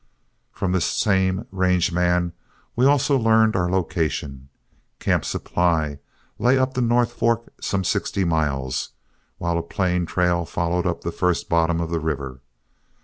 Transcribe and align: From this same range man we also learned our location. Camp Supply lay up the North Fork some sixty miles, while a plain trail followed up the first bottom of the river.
From 0.51 0.71
this 0.71 0.87
same 0.87 1.45
range 1.51 1.91
man 1.91 2.33
we 2.75 2.87
also 2.87 3.15
learned 3.19 3.55
our 3.55 3.69
location. 3.69 4.49
Camp 4.97 5.23
Supply 5.23 5.99
lay 6.39 6.57
up 6.57 6.73
the 6.73 6.81
North 6.81 7.11
Fork 7.13 7.53
some 7.61 7.83
sixty 7.83 8.23
miles, 8.25 8.93
while 9.37 9.59
a 9.59 9.61
plain 9.61 10.07
trail 10.07 10.43
followed 10.43 10.87
up 10.87 11.01
the 11.01 11.11
first 11.11 11.49
bottom 11.49 11.79
of 11.79 11.91
the 11.91 11.99
river. 11.99 12.39